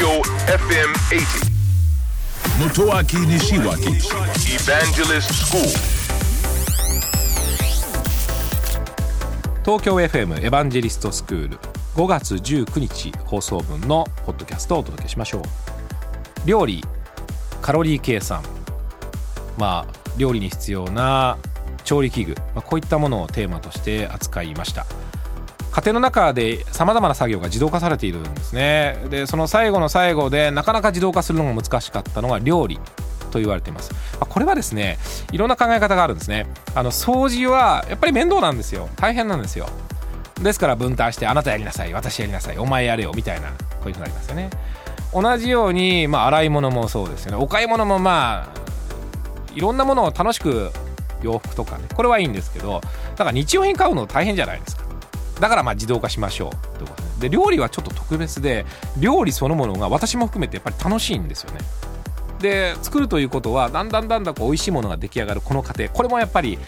[0.00, 1.50] Tokyo FM 80.
[2.58, 4.00] Motoaki Nishiwaki
[4.56, 5.60] Evangelist School.
[9.62, 11.58] 東京 FM エヴァンジェリストスクール
[11.96, 15.42] 5月19日放送分のポッドキャストをお届けしましょう
[16.46, 16.82] 料理
[17.60, 18.42] カロリー計算
[19.58, 21.36] まあ料理に必要な
[21.84, 24.86] 調理器具、まあ、こういったものをテーマとして扱いました
[25.70, 28.98] 家庭の中でさまざまな作業が自動化されているんですね。
[29.08, 32.80] でその最後の最後でなかなか自動化するのが難しかったのが料理
[33.30, 33.92] と言われています。
[34.18, 34.98] これはですね
[35.32, 36.46] いろんな考え方があるんですね。
[36.74, 38.88] あの掃除はやっぱり面倒なんですよ。
[38.96, 39.68] 大変なんですよ。
[40.42, 44.50] ですから分担してあなたやりなさい私やりなさいお前やれよみたいなこういうふうになりますよね。
[45.12, 47.36] 同じように、まあ、洗い物もそうですよね。
[47.36, 50.70] お買い物もまあいろんなものを楽しく
[51.22, 52.80] 洋服とかねこれはいいんですけど
[53.16, 54.89] だから日用品買うの大変じゃないですか。
[55.40, 57.28] だからまあ自動化しましょうということで。
[57.28, 58.64] で料理はちょっと特別で
[58.98, 61.60] 料理そのものが私も含めてやっぱり楽しいんですよね。
[62.40, 65.88] で作るということはだんだんだんだんこう美味しいものが出来上がるこの過程。
[65.88, 66.58] これもやっぱり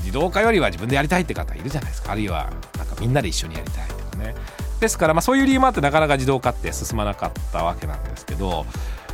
[0.00, 2.12] 自動化よりは自分でやりたいって方いるじゃないですか。
[2.12, 4.34] あるいはなんかみんなで一緒にやりたいとかね。
[4.80, 8.66] ですからまあそういう理由もあってなかなか自動化って進まなかったわけなんですけど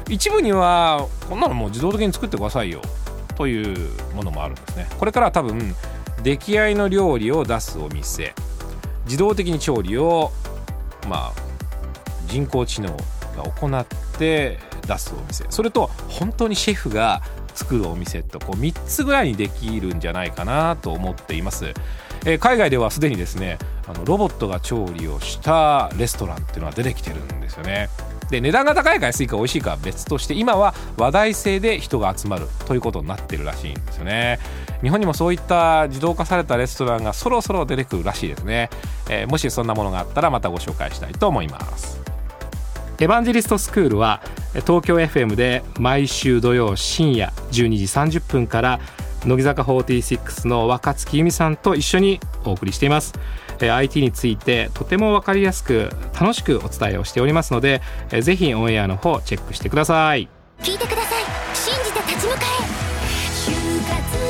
[0.09, 2.81] 一部にはこんなのもう自動的に作ってくださいよ
[3.37, 4.89] というものもあるんですね。
[4.99, 5.77] これからは多分
[6.25, 8.35] 出来合いの料理を出すお店
[9.11, 10.31] 自動的に調理を
[11.09, 11.33] まあ
[12.29, 12.97] 人工知能
[13.37, 13.85] が行っ
[14.17, 15.45] て出すお店。
[15.51, 17.21] それと本当にシェフが
[17.53, 21.75] 作るお店とこう3つぐらいにできるんじゃないかなと思っています、
[22.25, 27.89] えー海外ではすでにですねあのロボットが調理をしたレストランっていうのは出てきてるんですよね。
[28.31, 34.39] で値段が高いか安いか美味しいかは別として今は話題性で人が集まるということになってるらしいんですよね。
[34.83, 38.71] 日本にもそういった自動化されたレストランがそろそろ出てくるらしいですね、
[39.11, 42.01] えーもしそんなものがあったらまたご紹介したいと思います。
[43.01, 44.21] エヴァンジェリストスクールは
[44.67, 48.81] 東京 FM で毎週土曜深夜12時30分から
[49.25, 53.15] 乃木坂46の若月由美さんと一緒にお送りしています。
[53.69, 57.83] IT についてとても分かりやすく楽しくお伝えをしておりますので
[58.21, 60.29] ぜひオンエアの方チェックしてください。
[60.63, 61.25] 聞いてください。
[61.57, 62.41] 信じて立ち向か
[64.27, 64.30] え。